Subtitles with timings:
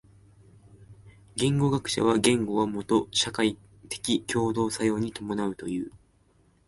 [1.35, 3.55] 言語学者は言語はもと社会
[3.87, 5.91] 的共同作用に伴うという。